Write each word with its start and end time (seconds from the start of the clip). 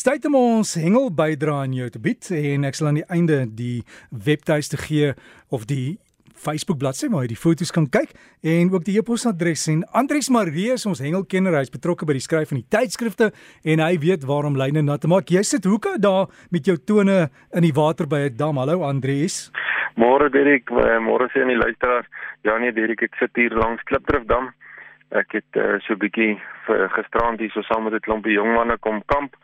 Tyd 0.00 0.24
om 0.30 0.36
ons 0.38 0.70
hengel 0.80 1.10
bydra 1.12 1.58
aan 1.60 1.74
jou 1.76 1.86
te 1.92 2.00
bied 2.00 2.24
en 2.32 2.62
ek 2.64 2.76
sal 2.78 2.88
aan 2.88 2.98
die 3.02 3.08
einde 3.12 3.42
die 3.52 3.82
webtuiste 4.08 4.78
gee 4.80 5.10
of 5.52 5.66
die 5.68 5.98
Facebook 6.40 6.78
bladsy 6.80 7.10
waar 7.12 7.26
jy 7.26 7.34
die 7.34 7.40
foto's 7.40 7.72
kan 7.76 7.84
kyk 7.92 8.14
en 8.40 8.70
ook 8.72 8.86
die 8.86 8.94
e-posadres. 8.96 9.66
En 9.68 9.82
Andries 10.00 10.30
Marie 10.32 10.70
is 10.72 10.86
ons 10.88 11.02
hengelkenner. 11.04 11.58
Hy's 11.58 11.72
betrokke 11.74 12.08
by 12.08 12.16
die 12.16 12.24
skryf 12.24 12.48
van 12.48 12.62
die 12.62 12.70
tydskrifte 12.72 13.28
en 13.68 13.82
hy 13.84 13.98
weet 14.00 14.24
waarom 14.30 14.56
lyne 14.56 14.80
nat 14.86 15.04
te 15.04 15.10
maak. 15.12 15.28
Jy 15.28 15.42
sit 15.44 15.68
hoeke 15.68 15.92
daar 16.00 16.32
met 16.48 16.64
jou 16.64 16.78
tone 16.80 17.18
in 17.52 17.68
die 17.68 17.74
water 17.76 18.08
by 18.08 18.30
'n 18.30 18.38
dam. 18.40 18.56
Hallo 18.56 18.80
Andries. 18.88 19.50
Môre 20.00 20.30
Dirk 20.32 20.72
môre 21.04 21.28
sien 21.34 21.52
die 21.52 21.60
luisteraars. 21.60 22.08
Ja 22.48 22.56
nee 22.56 22.72
Dirk 22.72 23.02
ek 23.02 23.20
sit 23.20 23.36
hier 23.36 23.52
langs 23.52 23.84
Klipdrift 23.84 24.28
dam 24.28 24.48
ek 25.12 25.28
het 25.32 25.60
uh, 25.60 25.76
so 25.84 25.92
'n 25.92 25.98
bietjie 25.98 26.40
gisterand 26.96 27.38
hier 27.38 27.50
so 27.50 27.60
saam 27.62 27.84
met 27.84 27.92
'n 27.92 28.00
klompie 28.00 28.32
jong 28.32 28.54
manne 28.54 28.78
kom 28.78 29.02
kamp 29.06 29.36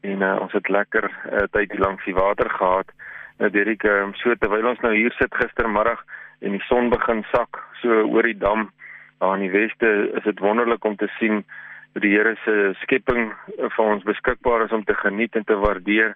en 0.00 0.22
uh, 0.22 0.36
ons 0.40 0.52
het 0.52 0.68
lekker 0.68 1.08
uh, 1.08 1.44
tyd 1.50 1.78
langs 1.78 2.04
die 2.04 2.14
water 2.14 2.50
gehad. 2.50 2.92
Nou 3.38 3.50
Derek, 3.50 3.84
uh, 3.84 4.08
so 4.22 4.34
terwyl 4.40 4.68
ons 4.72 4.80
nou 4.84 4.94
hier 4.94 5.14
sit 5.18 5.34
gistermiddag 5.34 6.02
en 6.40 6.56
die 6.56 6.64
son 6.68 6.90
begin 6.92 7.24
sak 7.32 7.62
so 7.82 8.02
oor 8.04 8.26
die 8.26 8.38
dam 8.38 8.70
daar 9.18 9.36
in 9.38 9.46
die 9.46 9.52
weste, 9.54 9.88
is 10.16 10.24
dit 10.24 10.40
wonderlik 10.44 10.84
om 10.84 10.96
te 10.96 11.08
sien 11.18 11.44
hoe 11.92 12.02
die 12.04 12.12
Here 12.12 12.34
se 12.44 12.74
skepping 12.82 13.30
vir 13.56 13.84
ons 13.84 14.04
beskikbaar 14.04 14.66
is 14.66 14.72
om 14.76 14.84
te 14.84 14.94
geniet 14.94 15.36
en 15.36 15.44
te 15.48 15.56
waardeer. 15.56 16.12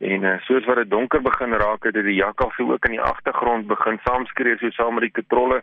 En 0.00 0.24
uh, 0.24 0.38
soos 0.46 0.64
wat 0.64 0.80
dit 0.80 0.90
donker 0.90 1.20
begin 1.22 1.52
raak, 1.52 1.84
het 1.84 1.98
die 1.98 2.16
jakkalse 2.16 2.64
ook 2.64 2.86
in 2.88 2.96
die 2.96 3.04
agtergrond 3.04 3.66
begin 3.68 3.98
saamskree 4.06 4.56
so 4.56 4.70
saam 4.70 4.96
met 4.96 5.08
die 5.08 5.16
katrolle. 5.20 5.60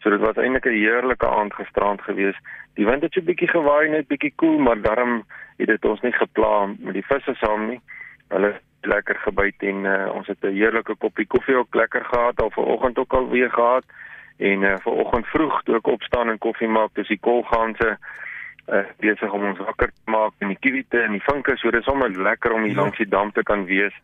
So 0.00 0.10
dit 0.10 0.20
was 0.20 0.36
eintlik 0.36 0.66
'n 0.66 0.78
heerlike 0.78 1.26
aand 1.26 1.54
gisterand 1.54 2.00
geweest. 2.02 2.38
Die 2.74 2.86
wind 2.86 3.02
het 3.02 3.12
so 3.12 3.20
'n 3.20 3.24
bietjie 3.24 3.48
gewaai 3.48 3.88
net 3.88 4.08
bietjie 4.08 4.32
koel, 4.36 4.48
cool, 4.48 4.62
maar 4.62 4.80
daarom 4.80 5.24
het 5.56 5.68
dit 5.68 5.84
ons 5.84 6.00
nie 6.00 6.12
gepla 6.12 6.66
met 6.78 6.94
die 6.94 7.06
visse 7.06 7.34
saam 7.34 7.68
nie. 7.68 7.80
Hulle 8.28 8.60
lekker 8.80 9.16
gebyt 9.16 9.62
en 9.62 9.84
uh, 9.84 10.14
ons 10.14 10.26
het 10.26 10.38
'n 10.42 10.52
heerlike 10.52 10.94
koppie 10.94 11.26
koffie 11.26 11.56
ook 11.56 11.74
lekker 11.74 12.04
gehad 12.04 12.40
al 12.40 12.50
vanoggend 12.50 12.98
ook 12.98 13.12
al 13.12 13.28
weer 13.28 13.50
gehad. 13.50 13.84
En 14.36 14.62
uh, 14.62 14.76
vanoggend 14.78 15.26
vroeg 15.26 15.62
toe 15.62 15.76
ek 15.76 15.86
opstaan 15.86 16.28
en 16.28 16.38
koffie 16.38 16.68
maak, 16.68 16.90
dis 16.94 17.08
die 17.08 17.20
kolganse 17.20 17.98
uh, 18.68 18.84
besig 18.98 19.32
om 19.32 19.44
ons 19.44 19.58
wakker 19.58 19.90
te 19.92 20.10
maak 20.10 20.32
en 20.38 20.48
die 20.48 20.58
kiwite 20.60 21.00
en 21.00 21.12
die 21.12 21.24
vinke, 21.24 21.56
so 21.56 21.70
dis 21.70 21.84
sommer 21.84 22.10
lekker 22.10 22.52
om 22.52 22.62
hier 22.62 22.74
ja. 22.74 22.80
langs 22.80 22.98
die 22.98 23.08
dam 23.08 23.32
te 23.32 23.42
kan 23.42 23.64
wees 23.64 23.94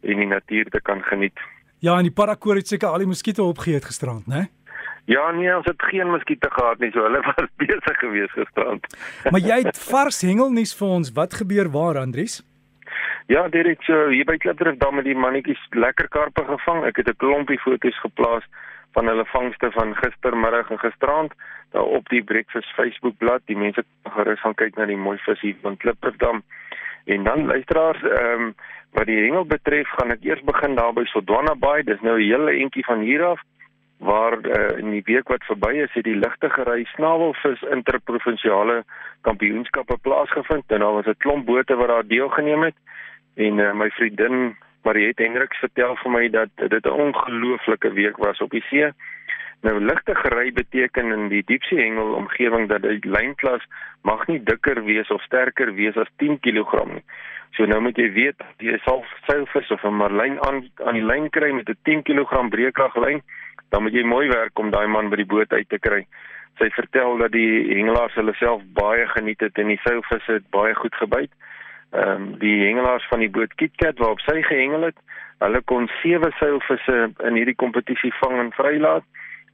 en 0.00 0.16
die 0.16 0.26
natuur 0.26 0.70
te 0.70 0.80
kan 0.80 1.02
geniet. 1.02 1.38
Ja, 1.78 1.96
en 1.96 2.08
die 2.08 2.14
parakoor 2.14 2.58
het 2.58 2.66
seker 2.66 2.88
al 2.88 3.04
die 3.04 3.10
muskiete 3.10 3.42
opgeëet 3.42 3.84
gisterand, 3.86 4.26
né? 4.26 4.48
Ja 5.08 5.30
nee, 5.32 5.48
ons 5.56 5.64
het 5.64 5.82
geen 5.88 6.10
muskiete 6.10 6.50
gehad 6.52 6.82
nie, 6.84 6.90
so 6.92 7.00
hulle 7.06 7.22
was 7.30 7.48
besig 7.56 7.98
geweest 8.02 8.34
gisterand. 8.36 8.86
maar 9.32 9.40
jy 9.40 9.62
het 9.64 9.80
vars 9.88 10.20
hengelnuus 10.20 10.74
vir 10.76 10.88
ons. 10.98 11.12
Wat 11.16 11.38
gebeur 11.40 11.70
waar, 11.72 11.96
Andries? 12.02 12.42
Ja, 13.32 13.46
direk 13.48 13.82
so 13.88 14.08
hier 14.12 14.28
by 14.28 14.36
Klipdrift 14.36 14.80
dan 14.80 14.94
met 15.00 15.08
die 15.08 15.16
mannetjies 15.16 15.64
lekker 15.70 16.10
karpe 16.12 16.44
gevang. 16.44 16.84
Ek 16.84 17.00
het 17.00 17.08
'n 17.08 17.20
klompie 17.24 17.58
foto's 17.64 18.00
geplaas 18.04 18.44
van 18.92 19.08
hulle 19.08 19.24
vangste 19.32 19.70
van 19.72 19.96
gistermiddag 19.96 20.70
en 20.70 20.78
gisterand 20.78 21.32
daar 21.72 21.88
op 21.98 22.08
die 22.08 22.24
Breakfast 22.24 22.68
Facebook 22.76 23.16
bladsy. 23.16 23.46
Die 23.46 23.56
mense 23.56 23.84
kan 24.02 24.12
gerus 24.12 24.40
gaan 24.40 24.54
kyk 24.54 24.76
na 24.76 24.86
die 24.86 24.96
mooi 24.96 25.18
vis 25.24 25.40
hier 25.40 25.56
van 25.62 25.76
Klipdrift 25.76 26.18
dan. 26.18 26.42
En 27.04 27.24
dan 27.24 27.46
luisteraars, 27.46 28.02
ehm 28.02 28.42
um, 28.42 28.54
wat 28.92 29.06
die 29.06 29.20
hengel 29.24 29.44
betref, 29.44 29.88
gaan 29.88 30.10
ek 30.10 30.24
eers 30.24 30.42
begin 30.44 30.74
daar 30.74 30.92
by 30.92 31.04
Sodwana 31.04 31.54
Bay. 31.54 31.82
Dis 31.82 32.00
nou 32.00 32.16
'n 32.20 32.28
hele 32.28 32.52
entjie 32.60 32.84
van 32.84 33.00
hier 33.00 33.24
af 33.24 33.40
waar 33.98 34.38
uh, 34.46 34.78
in 34.78 34.90
die 34.90 35.02
week 35.04 35.28
wat 35.28 35.44
verby 35.44 35.72
is 35.82 35.92
het 35.92 36.04
die 36.04 36.16
ligtegery 36.16 36.84
snavelvis 36.94 37.62
interprovinsiale 37.70 38.84
kampioenskappe 39.26 39.98
plaasgevind 40.02 40.64
en 40.66 40.80
daar 40.80 40.92
was 40.92 41.06
'n 41.06 41.18
klomp 41.18 41.46
bote 41.46 41.76
wat 41.76 41.88
daar 41.88 42.06
deelgeneem 42.06 42.62
het 42.62 42.76
en 43.34 43.58
uh, 43.58 43.72
my 43.72 43.90
vriendin 43.90 44.56
Mariet 44.82 45.18
Hendriks 45.18 45.58
vertel 45.58 45.96
vir 46.02 46.10
my 46.10 46.28
dat 46.28 46.50
dit 46.56 46.84
'n 46.86 47.00
ongelooflike 47.06 47.92
week 47.92 48.16
was 48.16 48.38
op 48.38 48.50
die 48.50 48.64
see. 48.70 48.92
Nou 49.60 49.80
ligtegery 49.80 50.52
beteken 50.52 51.12
in 51.12 51.28
die 51.28 51.42
diepsee 51.44 51.80
hengel 51.80 52.12
omgewing 52.14 52.68
dat 52.68 52.82
die 52.82 52.98
lynklas 53.02 53.64
mag 54.02 54.26
nie 54.26 54.42
dikker 54.42 54.84
wees 54.84 55.10
of 55.10 55.22
sterker 55.22 55.74
wees 55.74 55.96
as 55.96 56.10
10 56.16 56.40
kg 56.40 56.84
nie. 56.86 57.02
So 57.56 57.66
nou 57.66 57.80
moet 57.80 57.96
jy 57.98 58.10
weet 58.12 58.42
jy 58.58 58.78
sal 58.84 59.04
seilvis 59.26 59.70
of 59.70 59.84
'n 59.84 59.94
marlyn 59.94 60.38
aan 60.46 60.64
aan 60.84 60.94
die 60.94 61.04
lyn 61.04 61.30
kry 61.30 61.52
met 61.52 61.68
'n 61.68 61.78
10 61.84 62.02
kg 62.02 62.48
breekraglyn 62.48 63.22
dan 63.70 63.82
moet 63.82 63.92
jy 63.92 64.04
mooi 64.04 64.28
werk 64.28 64.58
om 64.58 64.70
daai 64.70 64.86
man 64.86 65.10
by 65.10 65.16
die 65.16 65.28
boot 65.28 65.52
uit 65.52 65.68
te 65.68 65.78
kry. 65.78 66.06
Sy 66.58 66.70
vertel 66.70 67.18
dat 67.18 67.32
die 67.32 67.74
hengelaars 67.74 68.14
hulle 68.14 68.34
self 68.34 68.62
baie 68.74 69.06
geniet 69.06 69.40
het 69.40 69.58
en 69.58 69.68
die 69.68 69.80
seilvisse 69.84 70.32
het 70.32 70.50
baie 70.50 70.74
goed 70.74 70.94
gebyt. 70.94 71.32
Ehm 71.92 72.10
um, 72.10 72.38
die 72.38 72.64
hengelaars 72.66 73.06
van 73.08 73.20
die 73.24 73.30
boot 73.30 73.54
KitKat 73.54 73.98
waarop 73.98 74.20
sy 74.20 74.42
gehengel 74.42 74.82
het, 74.82 74.98
hulle 75.38 75.60
kon 75.64 75.88
sewe 76.02 76.30
seilvisse 76.38 76.96
in 77.28 77.34
hierdie 77.34 77.56
kompetisie 77.56 78.12
vang 78.20 78.38
en 78.38 78.52
vrylaat 78.52 79.04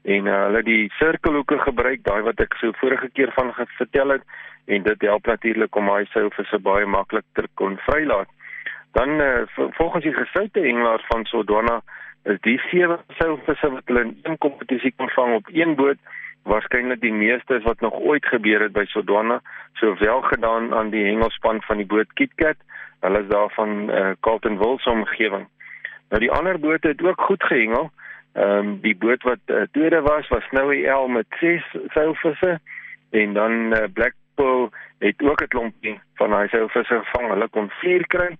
en 0.05 0.27
uh, 0.29 0.41
hulle 0.47 0.63
die 0.63 0.93
sirkelhoeke 0.99 1.59
gebruik, 1.65 2.03
daai 2.05 2.23
wat 2.27 2.41
ek 2.45 2.57
so 2.61 2.77
vorige 2.81 3.09
keer 3.17 3.33
van 3.37 3.53
vertel 3.57 4.17
het 4.19 4.25
en 4.67 4.83
dit 4.83 5.07
help 5.09 5.27
natuurlik 5.27 5.77
om 5.77 5.89
daai 5.89 6.07
seilvisse 6.13 6.59
baie 6.59 6.87
maklik 6.87 7.25
te 7.37 7.45
kon 7.61 7.79
vrylaat. 7.87 8.29
Dan 8.97 9.21
uh, 9.21 9.45
volgens 9.79 10.05
die 10.05 10.15
gesoute 10.15 10.61
hengelaars 10.61 11.07
van 11.09 11.25
Sodwana 11.25 11.81
is 12.25 12.41
die 12.41 12.59
sewe 12.71 12.99
seilvisse 13.19 13.71
wat 13.71 13.89
hulle 13.91 14.05
in 14.07 14.13
een 14.23 14.39
kompetisie 14.39 14.93
kon 14.97 15.11
vang 15.17 15.35
op 15.41 15.49
een 15.53 15.75
boot 15.81 15.99
waarskynlik 16.49 17.01
die 17.01 17.13
meeste 17.13 17.61
wat 17.65 17.81
nog 17.81 17.97
ooit 18.01 18.27
gebeur 18.27 18.63
het 18.65 18.73
by 18.77 18.85
Sodwana 18.93 19.41
sowel 19.81 20.23
gedaan 20.29 20.73
aan 20.75 20.93
die 20.93 21.05
hengelspan 21.05 21.63
van 21.65 21.81
die 21.81 21.89
boot 21.89 22.13
KitKat 22.21 22.61
hulle 23.05 23.21
is 23.25 23.29
daar 23.29 23.53
van 23.57 23.91
uh, 23.91 24.13
Carlton 24.21 24.59
Wills 24.59 24.89
omgewing 24.89 25.47
nou 26.13 26.21
die 26.21 26.33
ander 26.33 26.61
bote 26.61 26.89
het 26.89 27.05
ook 27.05 27.21
goed 27.21 27.45
gehengel 27.45 27.91
ehm 28.35 28.59
um, 28.59 28.81
die 28.81 28.97
boot 28.97 29.23
wat 29.23 29.43
uh, 29.47 29.63
tweede 29.73 30.01
was 30.03 30.29
was 30.29 30.45
Snowy 30.51 30.87
L 30.87 31.07
met 31.09 31.27
6 31.41 31.77
seilvisse 31.95 32.59
en 33.11 33.33
dan 33.33 33.53
uh, 33.73 33.85
Blackpool 33.93 34.71
het 34.99 35.23
ook 35.23 35.43
'n 35.43 35.49
klompie 35.49 36.01
van 36.15 36.31
daai 36.31 36.49
seilvisse 36.49 37.03
gevang 37.05 37.29
hulle 37.29 37.49
kon 37.49 37.71
4 37.71 38.07
kry 38.07 38.37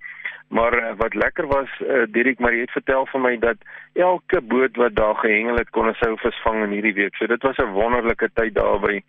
Maar 0.49 0.75
uh, 0.79 0.97
wat 0.97 1.15
lekker 1.15 1.47
was, 1.47 1.69
uh, 1.81 2.03
Dirk 2.11 2.39
Marie 2.39 2.61
het 2.61 2.71
vertel 2.71 3.07
vir 3.07 3.21
my 3.21 3.39
dat 3.39 3.57
elke 3.93 4.41
boot 4.41 4.77
wat 4.77 4.95
daar 4.95 5.17
gehengel 5.17 5.57
het 5.57 5.71
kon 5.71 5.89
'n 5.89 5.95
souvis 5.95 6.43
vang 6.43 6.63
in 6.65 6.71
hierdie 6.71 6.95
week. 6.95 7.17
So 7.17 7.27
dit 7.27 7.43
was 7.43 7.57
'n 7.57 7.73
wonderlike 7.73 8.31
tyd 8.35 8.55
daar 8.55 8.81
by 8.81 9.03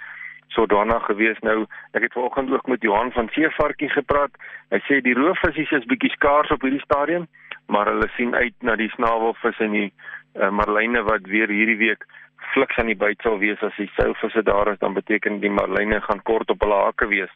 Sodana 0.48 1.00
gewees. 1.00 1.40
Nou, 1.40 1.66
ek 1.92 2.02
het 2.02 2.14
vanoggend 2.14 2.52
ook 2.52 2.68
met 2.68 2.82
Johan 2.82 3.12
van 3.12 3.30
Seevarkie 3.30 3.90
gepraat. 3.90 4.32
Hy 4.70 4.80
sê 4.80 5.02
die 5.02 5.14
roofvisies 5.14 5.72
is 5.72 5.86
bietjie 5.86 6.10
skaars 6.10 6.50
op 6.50 6.62
hierdie 6.62 6.82
stadium, 6.82 7.28
maar 7.68 7.86
hulle 7.86 8.10
sien 8.16 8.36
uit 8.36 8.54
na 8.60 8.76
die 8.76 8.90
snavelvis 8.90 9.60
en 9.60 9.72
die 9.72 9.94
uh, 10.36 10.50
marline 10.50 11.02
wat 11.04 11.28
weer 11.32 11.50
hierdie 11.50 11.78
week 11.78 12.06
fliks 12.54 12.78
aan 12.78 12.92
die 12.92 13.00
byt 13.00 13.22
sal 13.22 13.40
wees 13.40 13.62
as 13.64 13.76
die 13.78 13.90
souvisse 13.96 14.44
daar 14.44 14.72
is, 14.72 14.80
dan 14.80 14.94
beteken 14.94 15.40
die 15.40 15.52
marline 15.52 16.02
gaan 16.02 16.22
kort 16.24 16.50
op 16.50 16.62
hulle 16.62 16.82
hake 16.86 17.08
wees. 17.08 17.32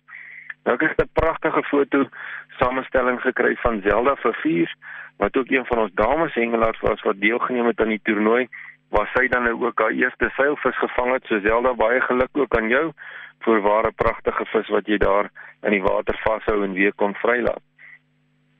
Nou 0.66 0.76
ek 0.76 0.82
het 0.90 1.02
'n 1.02 1.14
pragtige 1.14 1.64
foto 1.64 2.06
samestelling 2.60 3.22
gekry 3.22 3.56
van 3.64 3.82
Zelda 3.82 4.16
Vervier 4.16 4.74
wat 5.18 5.38
ook 5.38 5.50
een 5.50 5.66
van 5.66 5.80
ons 5.80 5.94
dames 5.94 6.34
hengelaars 6.34 6.80
was 6.80 7.02
wat 7.02 7.20
deelgeneem 7.20 7.66
het 7.66 7.82
aan 7.82 7.96
die 7.96 8.04
toernooi 8.04 8.48
waar 8.90 9.10
sy 9.14 9.28
dan 9.28 9.44
nou 9.44 9.66
ook 9.66 9.80
haar 9.80 9.92
eerste 9.92 10.30
seilvis 10.36 10.78
gevang 10.78 11.14
het. 11.14 11.26
So 11.26 11.40
Zelda 11.40 11.74
baie 11.74 12.02
geluk 12.02 12.30
ook 12.34 12.58
aan 12.58 12.70
jou 12.70 12.92
vir 13.46 13.62
ware 13.62 13.92
pragtige 13.96 14.46
vis 14.46 14.68
wat 14.68 14.88
jy 14.88 14.98
daar 14.98 15.30
in 15.62 15.72
die 15.72 15.84
water 15.84 16.18
vashou 16.24 16.64
en 16.64 16.74
weer 16.74 16.94
kon 16.96 17.14
vrylaat. 17.16 17.64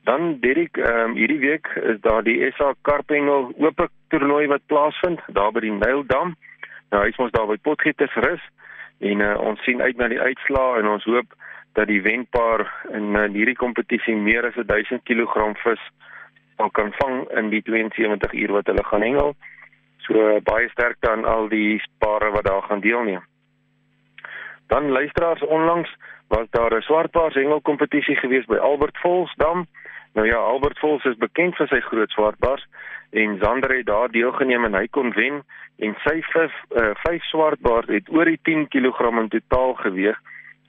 Dan 0.04 0.40
Dirk, 0.40 0.76
ehm 0.76 1.10
um, 1.10 1.14
hierdie 1.14 1.38
week 1.38 1.66
is 1.82 2.00
daar 2.00 2.22
die 2.22 2.52
SA 2.56 2.72
Karpengel 2.82 3.52
oop 3.58 3.88
toernooi 4.08 4.46
wat 4.46 4.66
plaasvind 4.66 5.20
daar 5.26 5.52
by 5.52 5.60
die 5.60 5.72
Nyldam. 5.76 6.34
Nou 6.90 7.04
hy's 7.04 7.18
ons 7.20 7.32
daar 7.36 7.46
by 7.46 7.58
Potgietersrus 7.62 8.42
en 8.98 9.20
uh, 9.20 9.36
ons 9.40 9.62
sien 9.64 9.82
uit 9.82 9.96
na 9.96 10.08
die 10.08 10.20
uitslae 10.20 10.80
en 10.80 10.88
ons 10.88 11.04
hoop 11.04 11.36
dat 11.78 11.86
die 11.86 12.02
wenpaar 12.02 12.66
in 12.90 13.14
uh, 13.16 13.28
hierdie 13.32 13.56
kompetisie 13.56 14.16
meer 14.16 14.48
as 14.48 14.56
1000 14.58 15.04
kg 15.04 15.52
vis 15.62 15.82
sal 16.56 16.72
kan 16.76 16.92
vang 16.98 17.22
in 17.38 17.48
die 17.52 17.62
72 17.64 18.32
uur 18.42 18.52
wat 18.58 18.66
hulle 18.68 18.84
gaan 18.84 19.04
hengel. 19.06 19.34
So 20.04 20.16
uh, 20.16 20.40
baie 20.44 20.68
sterkte 20.72 21.12
aan 21.12 21.24
al 21.24 21.48
die 21.52 21.80
pare 21.98 22.32
wat 22.34 22.48
daar 22.48 22.62
gaan 22.62 22.80
deelneem. 22.80 23.24
Dan 24.72 24.90
luisteraars 24.90 25.44
onlangs 25.46 25.92
was 26.30 26.46
daar 26.50 26.74
'n 26.74 26.80
swartpaars 26.80 27.34
hengelkompetisie 27.34 28.16
gewees 28.16 28.44
by 28.44 28.56
Albert 28.56 28.98
Volsdam. 28.98 29.66
Nou 30.12 30.26
ja, 30.26 30.36
Albert 30.36 30.78
Vols 30.78 31.04
is 31.04 31.16
bekend 31.16 31.56
vir 31.56 31.66
sy 31.66 31.80
groot 31.80 32.10
swartpaars 32.10 32.66
en 33.10 33.38
Zander 33.42 33.76
het 33.76 33.86
daar 33.86 34.10
deelgeneem 34.10 34.64
en 34.64 34.74
hy 34.74 34.86
kon 34.86 35.12
wen 35.12 35.42
en 35.78 35.94
sy 36.04 36.20
vyf 36.32 36.54
uh, 36.70 36.90
vyf 37.02 37.22
swartpaars 37.22 37.86
het 37.86 38.10
oor 38.14 38.24
die 38.24 38.38
10 38.42 38.68
kg 38.68 39.10
in 39.18 39.28
totaal 39.28 39.74
geweeg. 39.74 40.18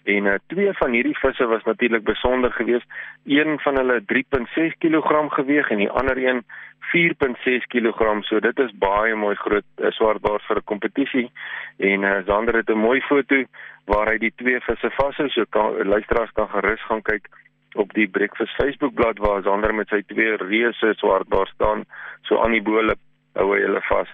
En 0.03 0.25
uh, 0.25 0.33
twee 0.48 0.74
van 0.74 0.92
hierdie 0.92 1.18
visse 1.18 1.45
was 1.45 1.63
natuurlik 1.63 2.03
besonder 2.03 2.51
geweest. 2.51 2.86
Een 3.25 3.59
van 3.59 3.75
hulle 3.75 4.01
3.6 4.13 4.77
kg 4.77 5.33
geweeg 5.33 5.69
en 5.69 5.77
die 5.77 5.89
ander 5.89 6.18
een 6.18 6.44
4.6 6.92 7.68
kg. 7.68 8.24
So 8.25 8.39
dit 8.39 8.59
is 8.59 8.71
baie 8.77 9.15
mooi 9.15 9.36
groot 9.36 9.68
uh, 9.77 9.92
swartbaars 9.92 10.45
vir 10.45 10.57
'n 10.57 10.63
kompetisie. 10.63 11.31
En 11.77 12.01
uh, 12.01 12.18
Zander 12.25 12.56
het 12.56 12.69
'n 12.69 12.77
mooi 12.88 13.01
foto 13.01 13.44
waar 13.86 14.07
hy 14.07 14.18
die 14.18 14.33
twee 14.36 14.59
visse 14.59 14.89
vashou. 14.89 15.30
So 15.30 15.45
kan 15.50 15.88
luisteraars 15.88 16.31
kan 16.31 16.50
gerus 16.50 16.83
gaan 16.86 17.01
kyk 17.01 17.30
op 17.74 17.94
die 17.94 18.07
Breakfast 18.07 18.56
Facebookblad 18.56 19.18
waar 19.18 19.44
Sander 19.44 19.74
met 19.75 19.88
sy 19.88 20.01
twee 20.07 20.36
reuse 20.36 20.94
swart 20.98 21.30
daar 21.30 21.48
staan 21.48 21.86
so 22.21 22.42
aan 22.42 22.51
die 22.51 22.62
bole 22.62 22.95
hou 23.33 23.53
hy 23.53 23.62
hulle 23.62 23.81
vas. 23.81 24.09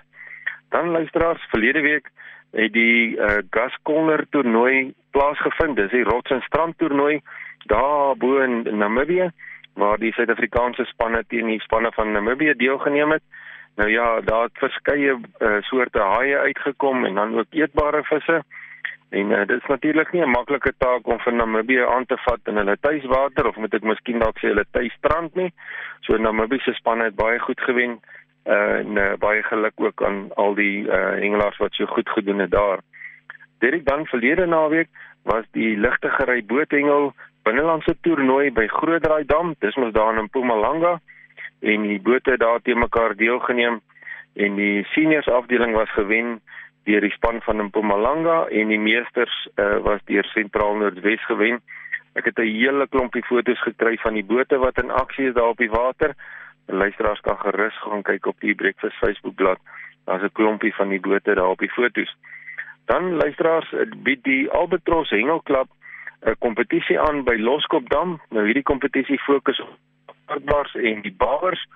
Dan 0.70 0.92
luisteraars, 0.92 1.48
verlede 1.50 1.82
week 1.82 2.10
het 2.52 2.74
die 2.74 3.18
uh, 3.18 3.38
Gascoller 3.50 4.26
toernooi 4.30 4.94
plaasgevind. 5.12 5.76
Dis 5.76 5.92
die 5.92 6.04
Rots 6.04 6.32
en 6.32 6.42
Strand 6.42 6.78
toernooi 6.78 7.22
daar 7.68 8.16
bo 8.18 8.40
in 8.40 8.78
Namibië 8.78 9.32
waar 9.74 9.98
die 9.98 10.14
Suid-Afrikaanse 10.14 10.86
spanne 10.86 11.24
teen 11.28 11.46
die 11.52 11.62
spanne 11.62 11.92
van 11.94 12.12
Namibië 12.12 12.54
deelgeneem 12.58 13.12
het. 13.12 13.24
Nou 13.76 13.90
ja, 13.90 14.22
daar 14.22 14.44
het 14.44 14.58
verskeie 14.58 15.14
uh, 15.14 15.58
soorte 15.60 16.00
haie 16.00 16.38
uitgekom 16.38 17.06
en 17.06 17.16
dan 17.16 17.38
ook 17.40 17.46
eetbare 17.50 18.04
visse. 18.04 18.42
En 19.10 19.32
uh, 19.32 19.46
dit 19.46 19.62
is 19.62 19.68
natuurlik 19.68 20.12
nie 20.12 20.24
'n 20.26 20.30
maklike 20.30 20.74
taak 20.78 21.08
om 21.08 21.20
vir 21.20 21.34
Namibië 21.34 21.86
aan 21.86 22.06
te 22.06 22.18
vat 22.18 22.40
in 22.44 22.58
hulle 22.58 22.78
tuiswater 22.82 23.48
of 23.48 23.56
moet 23.56 23.74
ek 23.74 23.84
miskien 23.84 24.20
dalk 24.20 24.38
sê 24.38 24.48
hulle 24.48 24.66
tuisstrand 24.72 25.36
nie. 25.36 25.54
So 26.00 26.18
Namibië 26.18 26.60
se 26.60 26.74
span 26.74 27.00
het 27.00 27.16
baie 27.16 27.40
goed 27.40 27.62
gewen 27.62 28.00
en 28.48 28.96
uh, 28.96 29.14
baie 29.20 29.44
geluk 29.44 29.74
ook 29.76 30.04
aan 30.04 30.30
al 30.36 30.56
die 30.56 30.86
uh, 30.88 31.20
hengelaars 31.20 31.58
wat 31.58 31.74
so 31.74 31.86
goed 31.86 32.10
gedoen 32.10 32.40
het 32.40 32.52
daar. 32.52 32.80
Dit 33.60 33.86
dan 33.86 34.06
verlede 34.06 34.46
naweek 34.46 34.88
was 35.24 35.44
die 35.52 35.78
ligtegery 35.78 36.46
boothengel 36.46 37.14
binnelandse 37.44 37.96
toernooi 38.02 38.52
by 38.52 38.68
Grootdraai 38.68 39.26
Dam. 39.26 39.56
Dis 39.60 39.76
mos 39.76 39.94
daar 39.94 40.18
in 40.18 40.24
Mpumalanga 40.30 41.00
en 41.60 41.88
die 41.88 42.00
bote 42.02 42.38
daar 42.38 42.62
te 42.62 42.76
mekaar 42.76 43.16
deelgeneem 43.16 43.82
en 44.36 44.56
die 44.56 44.86
seniors 44.94 45.28
afdeling 45.28 45.74
was 45.76 45.92
gewen 45.92 46.40
deur 46.88 47.04
die 47.04 47.12
span 47.12 47.42
van 47.44 47.66
Mpumalanga 47.66 48.46
en 48.48 48.72
die 48.72 48.80
meesters 48.80 49.36
uh, 49.56 49.78
was 49.84 50.04
deur 50.08 50.24
Sentraal 50.32 50.78
Noordwes 50.80 51.26
gewen. 51.26 51.60
Ek 52.16 52.26
het 52.26 52.40
'n 52.40 52.48
hele 52.48 52.88
klompie 52.88 53.24
foto's 53.24 53.62
gekry 53.62 53.98
van 53.98 54.14
die 54.14 54.24
bote 54.24 54.58
wat 54.58 54.78
in 54.78 54.92
aksie 54.92 55.28
is 55.28 55.34
daar 55.34 55.52
op 55.52 55.58
die 55.58 55.70
water. 55.70 56.16
Luisteraars 56.68 57.20
kan 57.20 57.38
gerus 57.40 57.78
gaan 57.80 58.02
kyk 58.02 58.26
op 58.26 58.40
die 58.40 58.56
Breakfast 58.56 58.96
Facebookblad. 58.96 59.60
Daar's 60.06 60.24
'n 60.24 60.32
klompie 60.34 60.76
van 60.76 60.90
die 60.90 61.00
bote 61.00 61.34
daar 61.34 61.50
op 61.50 61.60
die 61.60 61.72
foto's. 61.72 62.16
Dan 62.86 63.16
luisteraars, 63.16 63.74
bied 63.98 64.24
die 64.24 64.50
Albatros 64.50 65.10
Hengelklub 65.10 65.68
'n 66.26 66.36
kompetisie 66.40 67.00
aan 67.00 67.24
by 67.24 67.36
Loskopdam. 67.40 68.20
Nou 68.30 68.46
hierdie 68.46 68.64
kompetisie 68.64 69.20
fokus 69.20 69.60
op 69.62 70.16
aardbars 70.26 70.76
en 70.76 71.02
die 71.02 71.16
bawers 71.18 71.68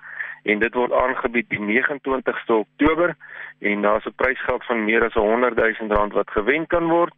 en 0.42 0.58
dit 0.58 0.74
word 0.74 0.92
aangebied 0.92 1.48
die 1.48 1.60
29ste 1.60 2.52
Oktober 2.52 3.14
en 3.58 3.82
daar's 3.82 4.06
'n 4.06 4.14
prysgeld 4.16 4.64
van 4.64 4.84
meer 4.84 5.04
as 5.04 5.14
100 5.14 5.56
000 5.56 5.96
rand 5.96 6.12
wat 6.12 6.30
gewen 6.30 6.66
kan 6.66 6.88
word. 6.88 7.14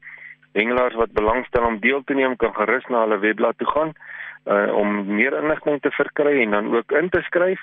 Hengelaars 0.52 0.94
wat 0.94 1.12
belangstel 1.12 1.64
om 1.64 1.80
deel 1.80 2.04
te 2.04 2.14
neem 2.14 2.36
kan 2.36 2.54
gerus 2.54 2.86
na 2.86 3.00
hulle 3.00 3.18
webblad 3.18 3.58
toe 3.58 3.66
gaan 3.66 3.92
uh, 4.46 4.74
om 4.74 5.14
meer 5.14 5.42
inligting 5.42 5.80
te 5.80 5.90
verkry 5.90 6.42
en 6.42 6.50
dan 6.50 6.76
ook 6.76 6.92
in 6.92 7.08
te 7.08 7.22
skryf 7.22 7.60